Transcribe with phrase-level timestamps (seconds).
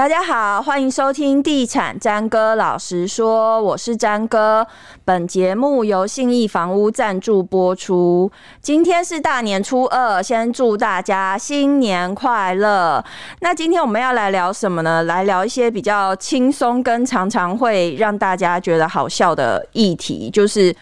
[0.00, 4.66] 大家好，欢迎收听《地产詹哥老实说》，我是詹哥。
[5.04, 8.32] 本节目由信义房屋赞助播出。
[8.62, 13.04] 今天是大年初二，先祝大家新年快乐。
[13.40, 15.02] 那今天我们要来聊什么呢？
[15.02, 20.74] 来聊一些比较轻松跟常常会让大家觉得好笑的议题，就是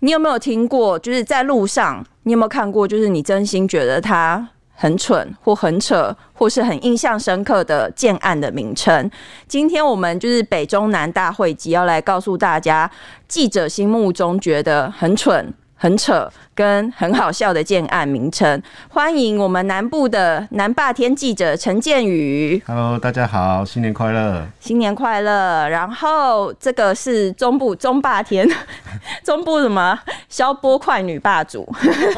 [0.00, 0.98] 你有没有听过？
[0.98, 2.88] 就是在路上，你有没有看过？
[2.88, 4.48] 就是你真心觉得他。
[4.74, 9.10] 很蠢或很扯，或是很印象深刻的建案的名称。
[9.46, 12.90] 今天我们就是北中南大会集，要来告诉大家，
[13.28, 16.30] 记者心目中觉得很蠢、很扯。
[16.56, 22.62] 跟很好笑的建案名称，欢迎我们南部的南霸天记者陈建宇。
[22.64, 24.46] Hello，大家好，新年快乐！
[24.60, 25.68] 新年快乐！
[25.68, 28.48] 然后这个是中部中霸天，
[29.24, 31.68] 中部什么消波快女霸主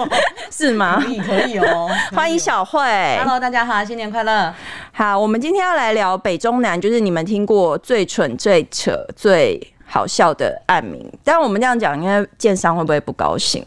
[0.53, 1.01] 是吗？
[1.03, 2.79] 可以 可以哦，欢迎小慧。
[3.19, 4.53] Hello，大家好，新年快乐！
[4.93, 11.11] 好，我们今天要来聊北中南，就是你们听过最蠢、最扯、最好笑的案名。
[11.25, 13.65] 但我们这样讲，应该建商会不会不高兴？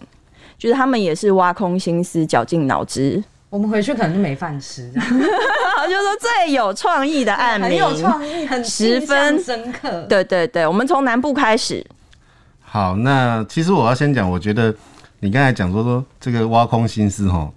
[0.57, 4.91] 就是他们也是挖空心思、绞尽脑汁，我们回去可能就没饭吃。
[4.91, 10.01] 就说最有创意的案名，很有创意，很十分深刻。
[10.09, 11.81] 对对对，我们从南部开始。
[12.59, 14.75] 好，那其实我要先讲，我觉得
[15.21, 17.49] 你刚才讲说说这个挖空心思哈，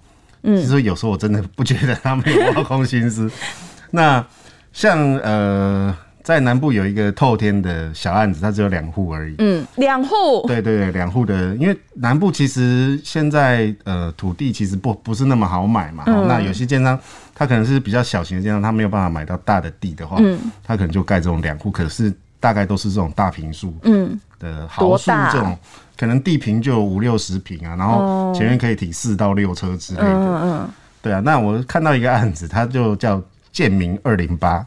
[0.45, 3.29] 嗯，其实有时候我真的不觉得他们有挖空心思。
[3.91, 4.25] 那
[4.73, 5.93] 像呃。
[6.23, 9.35] 在南部有一个透天的小案子，它只有两户而已。
[9.39, 10.47] 嗯，两户。
[10.47, 16.05] 对对对，两户的，因为南部其实现在呃土地其实不不是那么好买嘛。
[16.07, 16.27] 嗯。
[16.29, 16.99] 那有些建商
[17.35, 25.59] 他可能是比较小型的建商，他没有办法买到大的地的话，嗯，他可能就盖这种两户，可是大概都是这种大平数，嗯的豪数这种，
[25.97, 30.09] 可能地坪就有五六十平啊，然后前面可以停四到六车之类的。
[30.09, 30.69] 嗯嗯。
[31.03, 34.65] 对啊，那我看到一个案子，它就叫建明二零八。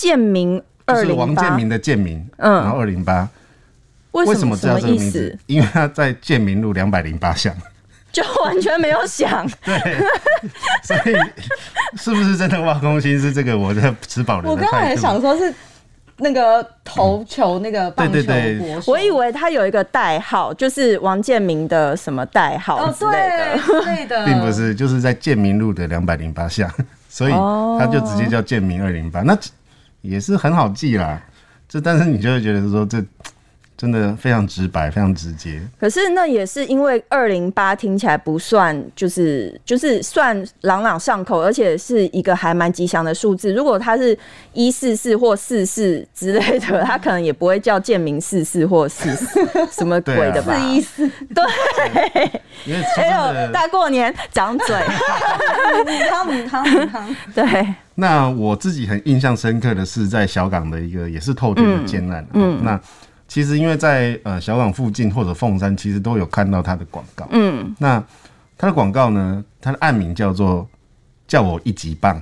[0.00, 0.62] 建明。
[0.86, 3.28] 就是王建民的建民，嗯，然后二零八，
[4.10, 5.38] 为什么叫这个名字？
[5.46, 7.54] 因为他在建明路两百零八巷，
[8.10, 9.78] 就完全没有想， 对，
[10.82, 11.16] 所以
[11.96, 13.32] 是不是真的挖空心思？
[13.32, 14.50] 这个我在吃饱了。
[14.50, 15.54] 我刚刚还想说是
[16.16, 26.68] 那个投球那个棒球国手，对对对，我以为他有一个代号，就是王建民的什么代号之类的，对的， 并不是，就是在建民路的两百零八巷，
[27.08, 27.32] 所以
[27.78, 29.20] 他就直接叫建民二零八。
[29.20, 29.38] 那
[30.02, 31.20] 也是很好记啦，
[31.68, 33.04] 这但是你就会觉得说这。
[33.80, 35.58] 真的非常直白，非常直接。
[35.78, 43.54] 可是那也是因为二零八听起来不算，就是就是算朗朗上口，而且是一个还蛮吉祥的数字。
[43.54, 44.14] 如果它是
[44.52, 49.40] 一四四或四四之类的，它可能也不会叫建明四四或四四
[49.72, 50.54] 什么鬼的吧？
[50.54, 51.42] 四一四对。
[52.66, 54.76] 因为还有大过年长嘴，
[56.10, 57.16] 汤姆汤姆汤。
[57.34, 57.74] 对。
[58.00, 62.80] 那我自己很印象深刻的是在小港的一个也是透天的建案，嗯，嗯，那。
[63.32, 67.28] 其实，因为在呃小港附近或者凤山，其实都有看到它的广告。
[67.30, 68.02] 嗯，那
[68.58, 70.68] 它的广告呢，它的案名叫做
[71.28, 72.20] “叫我一级棒”，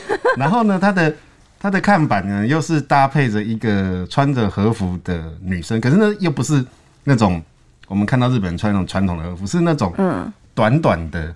[0.36, 1.14] 然后呢，它的
[1.58, 6.62] 它的看板呢，又是搭配着一个穿着和服的女生，可是呢，又不是
[7.04, 7.42] 那种
[7.86, 11.34] 我们看到日本人穿那种传统的和服，是那种嗯短短的。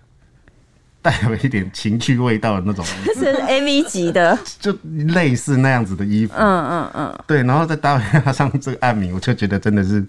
[1.02, 2.84] 带有一点情趣味道的那种，
[3.18, 4.72] 是 A V 级的，就
[5.08, 6.32] 类似那样子的衣服。
[6.36, 10.04] 嗯嗯嗯，对，然后再搭配上这个暗名，我就觉得真的是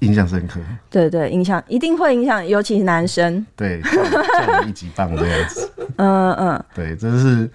[0.00, 0.60] 印象深刻。
[0.90, 3.44] 对对，印象一定会影响，尤其是男生。
[3.56, 5.72] 对，像我一级棒这样子。
[5.96, 7.48] 嗯嗯，对，这是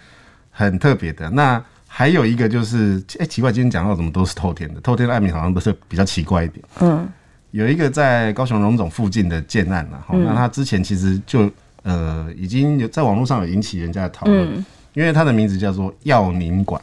[0.50, 1.30] 很特别的。
[1.30, 6.66] 那还有一个就是，哎、欸，奇怪，今天讲到怎么都是透天的，透天的暗名好像都是比较奇怪一点。
[6.80, 7.08] 嗯，
[7.52, 11.48] 有一个在高雄荣总附近的建案了，那他之前其实就。
[11.84, 16.82] 呃，已经有在网络上有引起人家的讨论，嗯，因为它的名字叫做耀宁馆，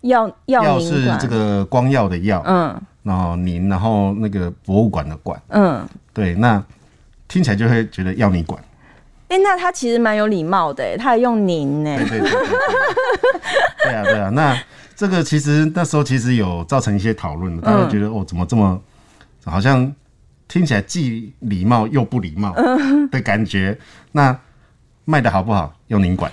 [0.00, 6.62] 耀耀是这个光耀的耀，嗯，然后宁，然后那个博物馆的馆，嗯，对，那
[7.28, 8.60] 听起来就会觉得耀宁馆，
[9.28, 12.40] 哎，那他其实蛮有礼貌的，他还用您呢，对对对，對，
[13.84, 13.94] 对。
[13.94, 14.60] 啊对啊，那
[14.96, 18.80] 这个其实那时候其实有造成一些讨论的，大家觉得哦，怎么这么
[19.44, 19.94] 好像。
[20.48, 22.54] 听起来既礼貌又不礼貌
[23.10, 23.76] 的感觉，
[24.12, 24.36] 那
[25.04, 25.74] 卖的好不好？
[25.88, 26.30] 要您管。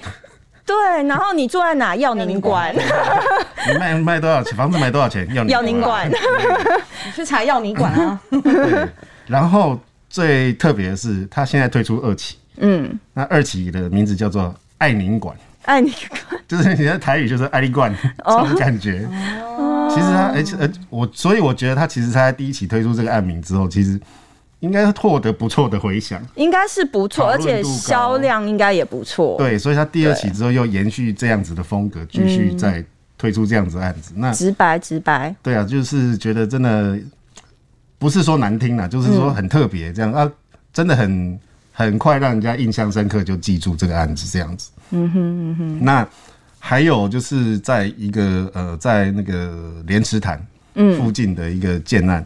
[0.63, 1.96] 对，然后你住在哪？
[1.98, 2.74] 要您管。
[2.74, 4.56] 你卖卖多少钱？
[4.56, 5.28] 房子卖多少钱？
[5.34, 6.10] 要 要您管。
[6.10, 6.16] 你
[7.13, 8.22] 去查要您管啊。
[8.30, 8.88] 对。
[9.28, 9.78] 然后
[10.10, 12.38] 最特别的是，他现在推出二期。
[12.58, 12.98] 嗯。
[13.13, 15.36] 那二期的名字叫做爱您管。
[15.63, 16.42] 爱您管。
[16.48, 19.08] 就是你的台语就是爱你管这种感觉。
[19.44, 19.70] 哦。
[19.93, 23.99] 其实他，而且呃，我所以我觉得他其实他在第一期推出这个案名之后，其实
[24.59, 29.35] 应该获得不错的回响，应该是不错，而且销量应该也不错。
[29.38, 32.83] 对，所以他第二期之后又延续这样子的风格，继续再
[33.17, 34.13] 推出这样子的案子。
[34.15, 36.97] 那直白直白，对啊，就是觉得真的
[37.97, 40.31] 不是说难听啦，就是说很特别这样、嗯、啊，
[40.73, 41.39] 真的很
[41.71, 44.71] 很快让人家印象深刻，就记住这个案子这样子。
[44.91, 45.85] 嗯哼嗯哼。
[45.85, 46.07] 那
[46.63, 50.40] 还有就是在一个呃，在那个莲池潭
[50.98, 52.25] 附近的一个建案，嗯、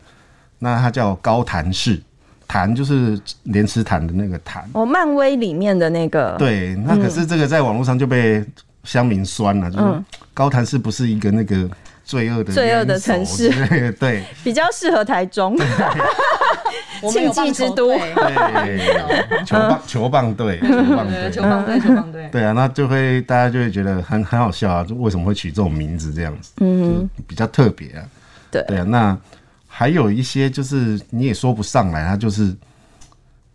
[0.60, 2.00] 那它叫高潭市。
[2.48, 4.64] 潭就是莲池潭的那个潭。
[4.74, 6.36] 哦，漫威里面的那个。
[6.38, 8.46] 对，那可是这个在网络上就被
[8.84, 11.68] 乡民酸了，嗯、就是高潭市不是一个那个
[12.04, 13.50] 罪恶的罪恶的城市，
[13.94, 15.58] 对， 比较适合台中，
[17.12, 28.06] 庆忌之都，对，球棒球棒队，球棒队，球棒队，球棒队，对啊，那就会大家就会觉得很很好笑啊，就为什么会取这种名字这样子，嗯，比较特别啊，
[28.51, 29.18] 对，对啊，那。
[29.77, 32.56] 还有一些就是你也说不上来，他就是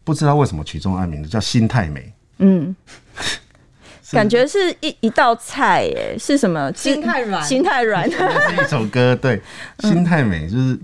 [0.05, 2.13] 不知道为什么取这种案名字叫心太美。
[2.41, 2.77] 嗯，
[4.13, 6.71] 感觉是一一道菜，耶，是什么？
[6.75, 8.05] 心太软，心太软。
[8.11, 8.19] 是
[8.55, 9.41] 一首歌， 对，
[9.79, 10.79] 心太美就是。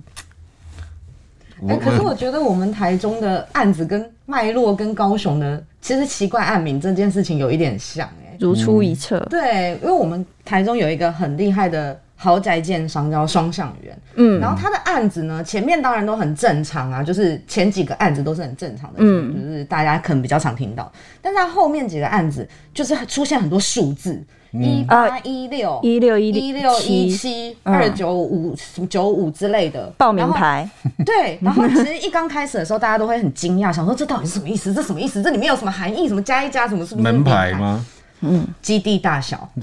[1.69, 9.19] 哎、欸，可是我觉得我们台中的案子跟脉络跟高雄的其实奇怪案名这件事情有一点像，哎，如出一辙。
[9.31, 11.99] 对，因为我们台中有一个很厉害的。
[12.19, 24.19] 豪宅建商叫双向园，嗯，然后他的案子呢，前面当然都很正常啊，就是前几个案子都是很正常的，嗯，就是大家可能比较常听到，但是他后面几个案子就是出现很多数字，
[24.63, 28.57] 一八一六一六一一六一七二九五
[28.89, 30.69] 九五之类的报名牌，
[31.05, 34.73] 对， 然后其实一刚开始的时候，大家都会很惊讶，想说这到底是什么意思？
[34.73, 35.23] 这什么意思？
[35.23, 36.09] 这里面有什么含义？
[36.09, 36.85] 什么加一加什么？
[36.87, 37.85] 是不是门牌吗？
[38.21, 39.49] 嗯，基地大小。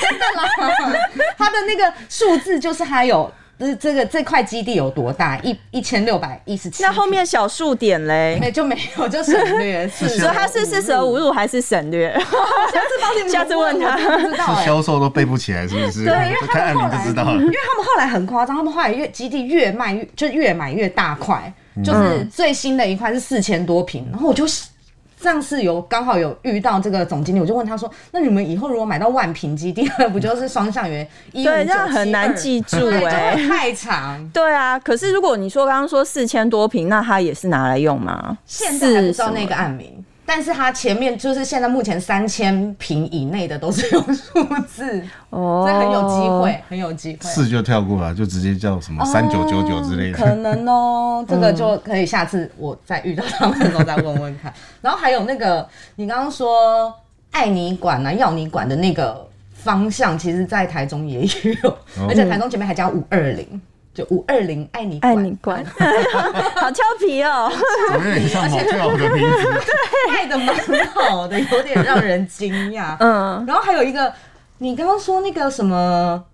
[0.00, 0.48] 真的啦，
[1.36, 6.82] 它的那个数字就是还有，就是这个这块基地有多大，一一千六百一十七。
[6.82, 8.38] 那后面小数点嘞？
[8.40, 9.86] 没就没有，就省略。
[9.94, 12.10] 是说他是四舍五入还是省略？
[12.14, 12.20] 下
[12.80, 13.98] 次帮你们，下次问他。
[14.18, 16.06] 知道销售都背不起来，是不是？
[16.06, 21.52] 对， 因为他们后来就知道，因为他们后来很夸张，他们后来越基地越卖越就越买越大块，
[21.84, 24.46] 就是最新的一块是四千多平，然后我就。
[25.20, 31.06] 上次有刚好有遇到这个总经理，我就问他说：“那你们以后如果买到万平基地， 不就是双向园？
[31.32, 34.26] 对，这样很难记住哎、欸，太长。
[34.32, 38.38] 对啊，可是如果你说刚刚说四千多平，那他也是拿来用吗？
[38.46, 47.18] 现在还不知道那个案名。”但是它前面就是现在目前三千平以内的都是用数字哦，所以很有机会，很有机会。
[47.28, 50.16] 四就跳过了，就直接叫什么三九九九之类的。
[50.16, 54.54] 可能哦， 这个就可以下次我再遇到他们的时候再问问看。
[54.80, 56.94] 然后还有那个你刚刚说
[57.32, 61.22] 爱你馆啊、要你管的那个方向，其实在台中也
[61.64, 61.76] 有，
[62.08, 63.60] 而且台中前面还加五二零。
[64.00, 65.62] 就五二零爱你爱你馆，
[66.56, 67.52] 好俏皮哦，
[67.94, 69.44] 有点像好跳的名字，
[70.08, 70.56] 对，爱的蛮
[70.86, 72.96] 好的，有点让人惊讶。
[72.98, 74.10] 嗯，然后还有一个，
[74.58, 76.24] 你刚刚说那个什么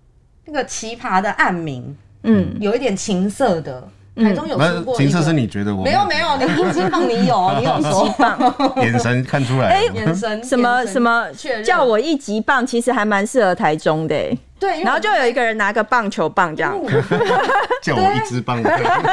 [0.45, 1.93] 那个奇葩的暗名，
[2.23, 3.85] 嗯，有一点情色的，
[4.15, 4.95] 台中有出过。
[4.95, 6.05] 情色是你觉得我没有？
[6.05, 11.25] 没有，你一级棒你有，你有一级棒， 眼神看出来，哎，眼神什么什么
[11.65, 14.15] 叫我一级棒，其实还蛮适合台中的。
[14.59, 16.73] 对，然后就有一个人拿个棒球棒这样，
[17.81, 19.03] 叫我一支棒，这样。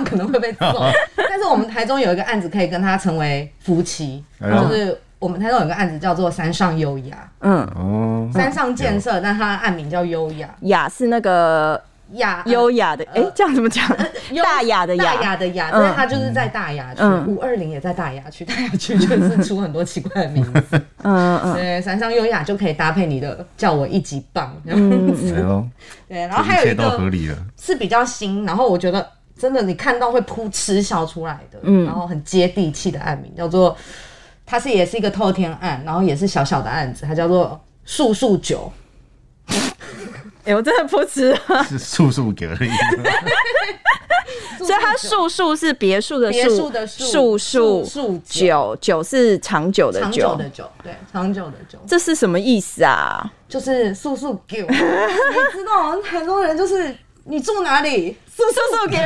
[0.04, 0.82] 可能会被揍。
[1.28, 7.62] 但是我们台中有一个案子可以跟他成为夫妻，就是我们台中有个案子叫做山上优雅，嗯。
[7.76, 11.80] 哦，山上建设，但它的案名叫优雅，雅是那个。
[12.12, 13.84] 雅优雅的，哎，这样怎么讲？
[14.42, 20.80] 大雅的雅，大雅的雅，但是它就是在大雅区，五二零也在大雅区，大雅区就是出很多奇怪的名字。
[21.02, 25.34] 嗯嗯，对，山上优雅就可以搭配你的叫我一级棒这样子。
[26.08, 26.98] 对，然后还有一个
[27.60, 29.04] 是比较新，然后我觉得
[29.36, 33.76] 真的你看到会噗嗤笑出来的，然后很接地气的案名叫做，
[34.44, 38.72] 它是也是一个透天案，然后也是小小的案子，它叫做素素九。
[40.46, 41.36] 哎，我真的不吃，
[41.68, 42.70] 是素素给而已。
[44.58, 51.78] 所以它素素是别墅的别墅的素素素酒酒是长久的久的酒，对，长久的久。
[51.86, 53.30] 这是什么意思啊？
[53.48, 54.58] 就是素素酒。
[54.68, 58.16] 你知道，很多人就是你住哪里？
[58.34, 58.98] 素素素酒。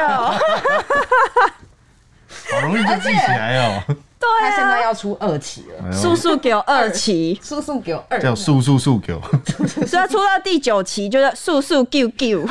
[2.50, 3.82] 好容易就记起来哦。
[4.20, 9.20] 对，他现在要出二期了，速速给我二期，速速给我二，叫速速速给我，
[9.86, 12.46] 所以要出到第九期就是速速 Q Q，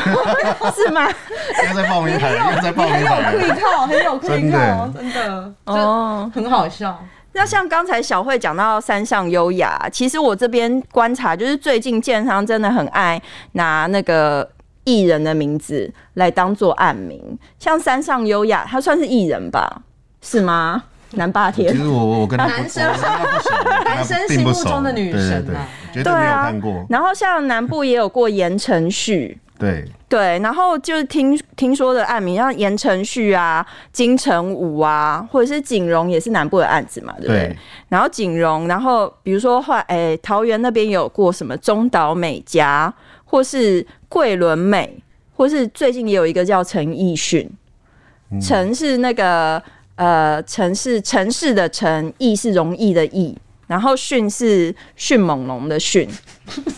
[0.75, 1.07] 是吗？
[1.67, 6.99] 又在报名台，又在报名台，很有可靠，很有可靠，真的哦，很好笑。
[7.33, 13.21] 那像刚才小慧讲到山上优雅，其实我这边观察，就是最近建商真的很爱
[13.51, 14.49] 拿那个
[14.85, 19.83] 艺人的名字来当做案名，像山上优雅，他算是艺人吧？
[20.21, 20.83] 是吗？
[21.11, 22.83] 南霸天，其实我我跟他男生。
[23.83, 26.85] 男生心目中的女神啊，绝对没有看过。
[26.89, 29.85] 然后像南部也有过言承旭，对。
[30.07, 37.47] 对，然后就是听听说的案名，像言承旭啊、金城武啊，或者是景荣，也是南部的案子嘛，对不对？
[37.47, 37.57] 对。
[37.89, 42.91] 然后景荣，然后比如说后来，哎，桃园那边有过什么中岛美嘉，
[43.25, 45.03] 或是桂纶镁，
[45.35, 47.47] 或是最近也有一个叫陈奕迅，
[48.41, 49.61] 陈、嗯、是那个。
[49.99, 53.37] 呃，城是城市的城，易是容易的易，
[53.67, 56.09] 然后迅是迅猛龙的迅。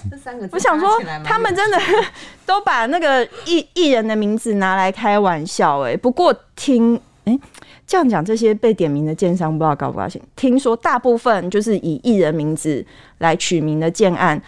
[0.10, 1.78] 这三个字，我想说，他们真的
[2.48, 5.96] 都把那个艺艺人的名字拿来开玩笑哎。
[5.96, 7.40] 不过听哎、欸、
[7.86, 10.20] 这样讲，这些被点名的建商不知道高不高兴？
[10.36, 12.84] 听说大部分就是以艺人名字
[13.20, 14.42] 来取名的建案，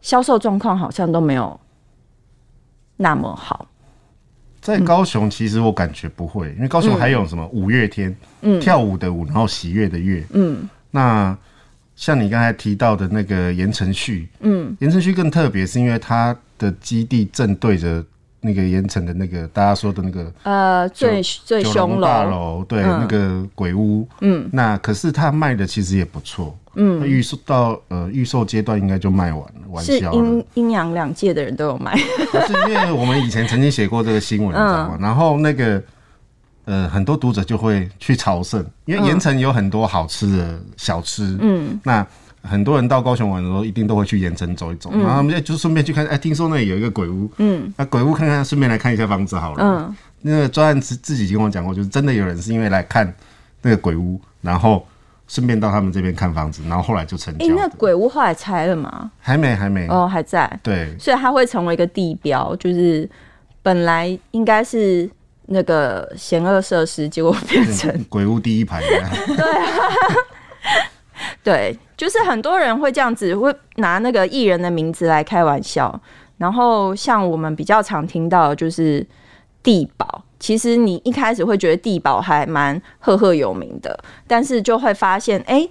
[0.00, 1.60] 销售状况好像都没有
[2.96, 3.68] 那么好。
[4.64, 11.36] 在高雄，其实我感觉不会，因为高雄还有什么五月天，嗯，跳舞的舞，然后喜悦的悦，嗯，那
[11.94, 18.02] 像你刚才提到的那个言承旭，嗯，言承旭更特别，是因为他的基地正对着
[18.44, 26.54] 那个盐城的那个大家说的那个呃最最凶楼大楼，对，那个鬼屋，嗯，那可是他卖的其实也不错。
[26.76, 30.12] 嗯，预售到呃预售阶段应该就卖完了，完销了。
[30.12, 31.92] 是阴阴阳两界的人都有买。
[32.32, 34.98] 不是因为我们以前曾经写过这个新闻， 你知道吗？
[35.00, 35.80] 然后那个
[36.64, 41.38] 呃很多读者就会去朝圣，因为盐城有很多好吃的小吃。
[41.40, 42.04] 嗯，那
[42.44, 46.06] 很多人到高雄玩的时候，一定都会去盐城走一走，然后我们就顺便去看。
[46.06, 49.58] 哎，听说那里有一个鬼屋，嗯，那鬼屋看看，顺便来看一下房子好了。
[49.60, 53.12] 嗯，那个专案自自己跟我讲过，就是真的有人是因为来看
[53.62, 54.86] 那个鬼屋，然后。
[55.26, 57.46] 顺便到他们这边看房子，然后后来就成交。
[57.46, 59.10] 哎、欸，那鬼屋后来拆了吗？
[59.18, 59.88] 还没，还没。
[59.88, 60.60] 哦，还在。
[60.62, 63.08] 对，所以它会成为一个地标，就是
[63.62, 65.10] 本来应该是
[65.46, 68.82] 那个嫌恶设施，结果变成鬼屋第一排。
[68.84, 69.10] 对啊，
[71.42, 76.00] 对，就是很多人会这样子，会拿那个艺人的名字来开玩笑。
[76.38, 79.06] 然后像我们比较常听到的就是
[79.62, 80.22] 地保。
[80.40, 85.70] 其实你一开始会觉得地保还蛮赫赫有名的，但是就会发现，哎、欸，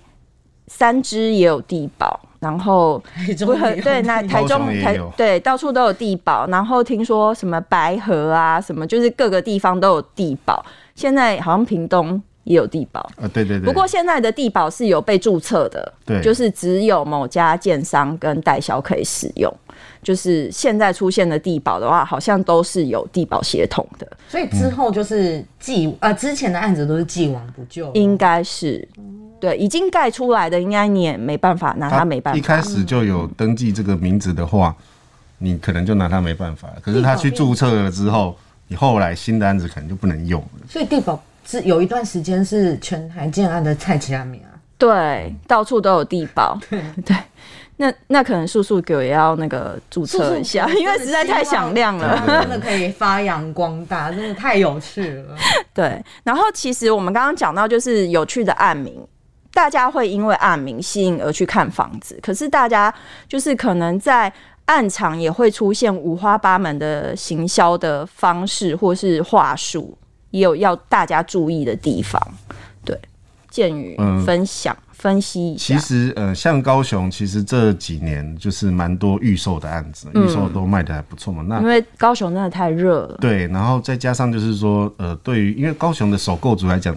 [0.66, 2.98] 三只也有地保，然后
[3.46, 13.62] 不很对，那台中台对到处都有地保，然后听说什么白河啊，什么就是各个地方都有地保，现在好像屏东也有地保啊，对对对。
[13.62, 19.54] 不过现在的地保是有被注册的，对，就是只有某家建商跟代销可以使用。
[20.02, 28.86] 就是现在出现的地保的话，好像都是有地保协同的，所以之后就是既啊、呃，之前的案子都是既往不咎，应该是
[29.40, 32.38] 对，已经盖出来的，应该你也没办法拿他没办法。
[32.38, 34.76] 一开始就有登记这个名字的话，
[35.38, 36.70] 你可能就拿他没办法。
[36.82, 38.36] 可是他去注册了之后，
[38.68, 40.68] 你后来新的案子可能就不能用了。
[40.70, 47.16] 所以帝宝是有一段时间是全台建案的菜市仔名啊，对，到处都有地保， 对对。
[47.76, 55.36] 那那可能素素给我也要那个注册一下，因为实在太响亮了， 真的可以发扬光大， 真的太有趣了。
[55.74, 59.06] 对，然后其实我们刚刚讲到就是有趣的案名，
[59.52, 62.94] 大家会因为案名吸引而去看房子，可是大家
[63.28, 64.32] 就是可能在
[64.66, 69.98] 暗场也会出现五花八门的行销的方式或是话术，
[70.34, 72.22] 也有要大家注意的地方。
[72.84, 73.00] 对，
[73.50, 74.76] 建宇分享。
[74.76, 81.44] 嗯分析一下，其实呃，像高雄，其实这几年就是蛮多预售的案子，预售都卖的还不错嘛。
[81.46, 86.96] 那因为高雄真的太热了，对，然后再加上就是说，呃，对于因为高雄的首购族来讲，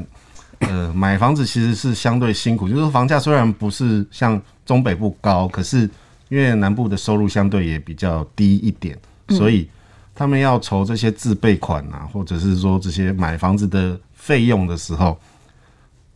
[0.60, 5.90] 呃，买房子其实是相对辛苦，就是说房价虽然不是像中北部高，可是
[6.28, 8.96] 因为南部的收入相对也比较低一点，
[9.30, 9.68] 所以
[10.16, 15.16] 他们要筹这些自备款啊，或者是说这些买房子的费用的时候。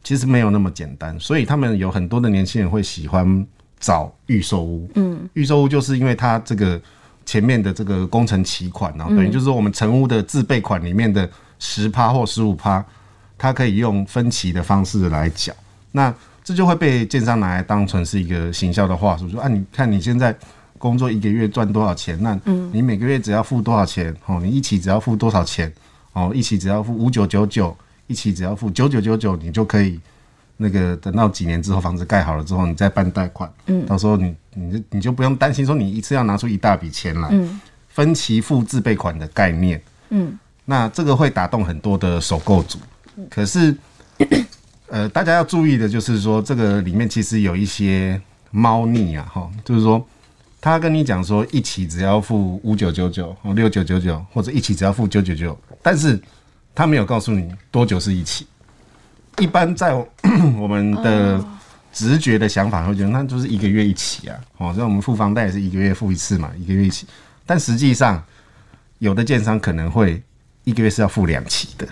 [0.02, 3.46] 其实没有那么简单，所以他们有很多的年轻人会喜欢
[3.78, 4.90] 找预售屋。
[4.94, 6.80] 嗯，预售屋就是因为它这个
[7.26, 11.28] 前面的这个工程期款，然后等于就是说我们成屋的自备款里面的
[11.58, 12.82] 十趴或十五趴，
[13.36, 15.52] 它可以用分期的方式来缴。
[15.92, 20.34] 那这就会被建商拿来当成是一个行销的话术，说啊，你看你现在
[20.80, 22.18] 工作一个月赚多少钱？
[22.20, 22.36] 那
[22.72, 24.16] 你每个月只要付多少钱？
[24.24, 25.70] 哦，你一起只要付多少钱？
[26.14, 27.76] 哦，一起只要付五九九九。
[28.06, 30.00] 一起只要付九九九九，你就可以
[30.56, 33.48] 那个等到几年之后房子盖好了之后，你再办贷款。
[33.66, 37.28] 嗯，到时候你你就你就不用担心说你一次要拿出一大笔钱来。
[37.30, 39.80] 嗯，分期付自备款的概念。
[40.08, 42.80] 嗯，那这个会打动很多的首购族。
[43.30, 43.76] 可是，
[44.88, 48.20] 呃，大家要注意的就是说，这个里面其实有一些
[48.50, 50.04] 猫腻啊，哈，就是说
[50.60, 56.20] 他跟你讲说一期只要付五九九九哦六九九九，或者一期只要付九九九，但是。
[56.72, 58.46] 他没有告诉你多久是一期。
[59.38, 59.92] 一般在
[60.56, 61.44] 我们的
[61.92, 67.06] 直觉的想法会觉得那就是一个月一期啊，哦，所以我们付房贷也是一个月付一次嘛，一个月一期。
[67.44, 68.22] 但实际上，
[69.00, 70.22] 有的建商可能会
[70.62, 71.86] 一个月是要付两期的，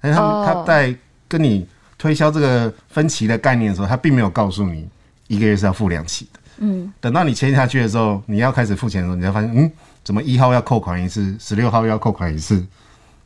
[0.00, 0.96] 但是他们他在
[1.28, 1.68] 跟你
[1.98, 4.88] 推销这个分期的概念的时候，他并没有告诉你
[5.28, 6.39] 一个月是要付两期的。
[6.60, 9.70] 嗯，等到你签下去的时候，你要开始付钱的时候，你才发现，嗯，
[10.04, 12.64] 怎么一号要扣款一次，十六号要扣款一次，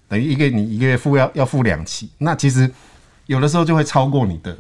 [0.09, 2.69] 等于一个你一个月付要要付两期，那其实
[3.27, 4.57] 有的时候就会超过你的。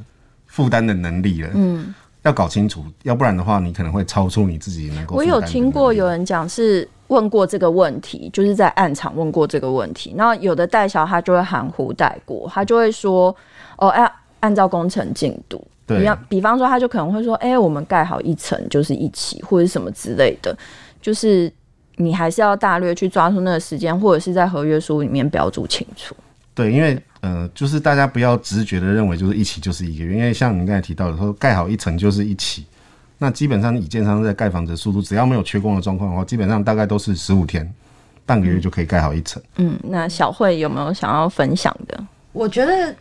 [0.47, 5.17] 负担的能力了，嗯，要搞清楚，要不然的话，你可能会超出你自己能够。
[5.17, 13.35] 我有听过有人讲是问过这个问题，就是在暗场问过这个问题，然后有的代销他就会含糊带过，他就会说，
[13.79, 20.57] 哦，按按照工程进度，对，比方比方说，他就可能会说，哎、欸，我们盖好一层就是一起，或者什么之类的，
[21.01, 21.53] 就是
[21.97, 26.15] 你还是要大略去抓住那个时间，或者是在合约书里面标注清楚。
[26.55, 27.01] 对，因为。
[27.25, 32.67] 呃，就是大家不要直觉的认为就是一起就是一个月，因为像您刚才提到的说盖好一层就是一起，
[33.17, 37.67] 那基本上以建商在盖房子的速度，只要没有缺工的状况的话，基本上大概都是十五天，
[38.27, 39.43] 半个月就可以盖好一层。
[39.57, 41.99] 嗯，那小慧有没有想要分享的？
[42.33, 42.95] 我觉得，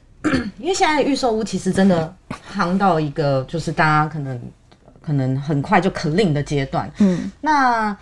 [0.57, 2.13] 因为现在预售屋其实真的
[2.53, 4.41] 夯到一个就是大家可能
[5.01, 6.91] 可能很快就 clean 的阶段。
[6.99, 7.95] 嗯，那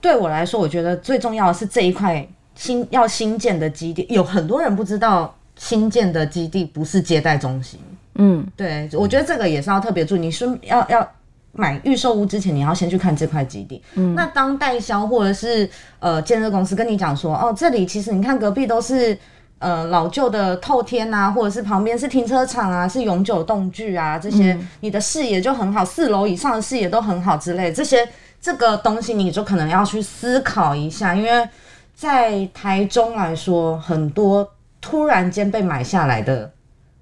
[0.00, 5.34] 对我来说，我觉得最重要的是这一块新要新建的基地，有很多人不知道。
[5.54, 7.78] 新建的基地不是接待中心，
[8.14, 10.18] 嗯，对，我觉得这个也是要特别注意。
[10.18, 11.06] 你是要要
[11.52, 13.80] 买预售屋之前，你要先去看这块基地。
[13.94, 15.68] 嗯，那当代销或者是
[16.00, 19.16] 呃建设公司跟你讲说，哦，这里其实你看隔壁都是
[19.62, 28.06] 呃老旧的透天啊，或者是旁边是停车场啊，是永久动距啊，这些你的视野就很好，四楼以上的视野都很好之类，这些
[28.40, 31.48] 这个东西你就可能要去思考一下，因为
[31.94, 34.46] 在台中来说很多。
[34.84, 36.50] 突然间被买下来的，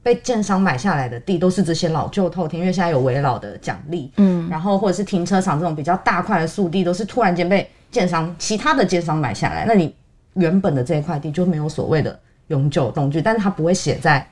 [0.03, 9.95] 被建商买下来的地，都是这些老旧透天，因为现在有围老的奖励，嗯，然后或者是停车场这种比较大块的速地，都是突然间被建商其他的建商买下来，那你
[10.35, 12.21] 原本的这一块地就没有所谓的
[12.51, 14.25] 永久栋距，但是他不会写在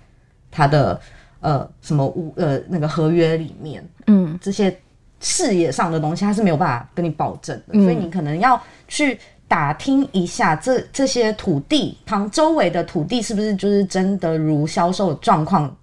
[0.52, 1.00] 他的
[1.40, 4.72] 呃什么屋呃那个合约里面，嗯，这些
[5.18, 9.18] 事业上的东西他是没有办法跟你保证的，嗯，所以你可能要去。
[9.50, 15.74] 打听一下这这些土地旁周围的土地是不是就是真的如销售状况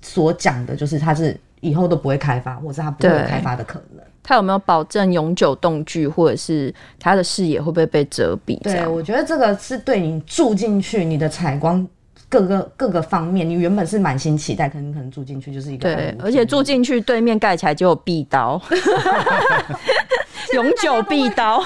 [0.00, 4.02] 所讲的，就是它是以后都不会开发，或者是它不会开发的可能。
[4.30, 8.56] 它有没有保证永久动距，或者是它的视野会不会被遮蔽？
[8.62, 11.84] 对，我觉得这个是对你住进去，你的采光
[12.28, 18.62] 各个各个方面，你原本是满心期待，可能可能住进去就是一个对，而且住进去对面盖起来就有壁刀。
[20.54, 21.60] 永久壁刀，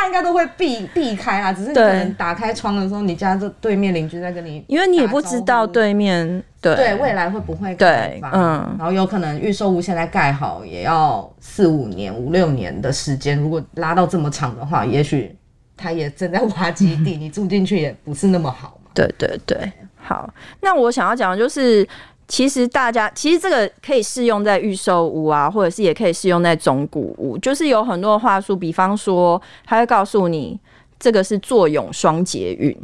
[0.00, 1.52] 大家应该都会避避开啊。
[1.52, 13.38] 只是你可能打开窗的时候，你家这对面邻居在跟你，因为你也不知道对面对对未来会不会开发，嗯，然后有可能预售屋现在盖好也要四五年、五六年的时间。
[13.38, 15.36] 如果拉到这么长的话，也许
[15.76, 18.90] 他也正在挖基地，你住进去也不是那么好嘛。
[18.94, 20.32] 对对对，好。
[20.62, 21.86] 那我想要讲的就是。
[22.30, 30.56] 其实大家其实这个可以适用在预售屋啊，或者是也可以适用在中古屋，就是有很多话术，比方说他会告诉你
[31.00, 32.74] 这个是坐拥双捷运，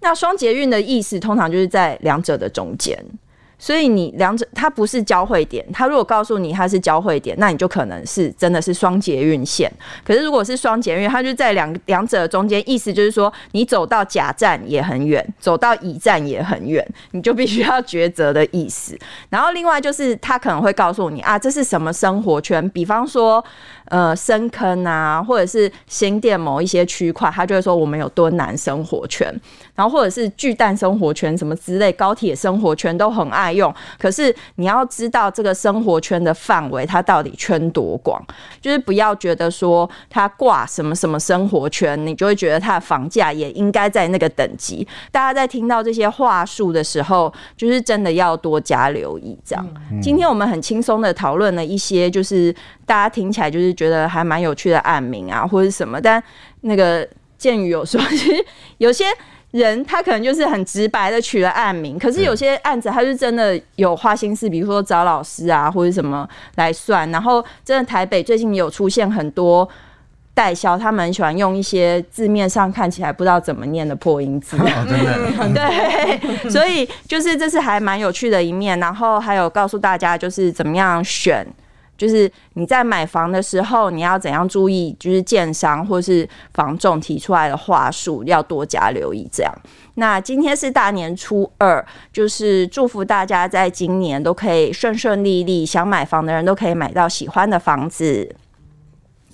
[0.00, 3.02] 那双捷运的意思通常就是在两者的中间。
[3.58, 9.70] 所以你两者它不是交汇点，它如果告诉你它是交汇点，那你就可能是真的是双捷运线。
[10.04, 18.98] 可是如果是双捷运，它就在两两者中间，意思就是说你走到甲站也很远，走到乙站也很远，你就必须要抉择的意思。
[19.30, 23.44] 然后另外就是它可能会告诉你啊，这是什么生活圈，比方说。
[23.88, 29.30] 呃，深坑啊，或者是新店某一些区块，他就会说我们有敦南生活圈，
[29.74, 33.74] 然后或者是巨蛋生活圈什么之类，高铁生活圈都很爱用。
[33.98, 38.22] 可是你要知道这个生活圈的范围，它到底圈多广，
[38.60, 44.86] 就是不要觉得说它挂什么什么生活圈，你就会觉得它的房价也应该在那个等级。
[45.10, 49.38] 大家在听到这些话术的时候，就是真的要多加留意。
[49.44, 52.54] 这样，嗯、今天我们很轻松的讨论了一些，就是。
[52.86, 56.22] 大家听起来就是觉得还蛮有趣的案名啊，或者什么，但
[56.60, 58.44] 那个建宇有说， 其实
[58.76, 59.06] 有些
[59.54, 69.68] 人他可能就是很直白的取了案名，可是有些案子他是真的有花心思，比如说找老师啊或者什么来算，然后真的台北最近有出现很多
[70.34, 74.56] 代销，他们很喜欢用一些字面上看起来不知道怎么念的破音字，
[75.54, 81.46] 对，所以就是这是还蛮有趣的一面，然后还有告诉大家就是怎么样选。
[81.96, 84.94] 就是你在买房的时候，你要怎样注意？
[84.98, 89.28] 就是建商或是房仲提出来的话术，要多加留意。
[89.32, 89.54] 这样，
[89.94, 98.34] 那今天是大年初二，就是祝福大家在今年都可以顺顺利利，想买房的人都可以买到喜欢的房子。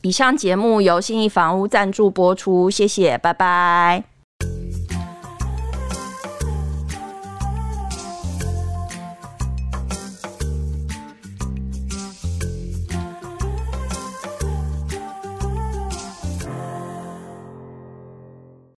[0.02, 4.09] 以上节目由信义房屋赞助播出，谢谢，拜拜。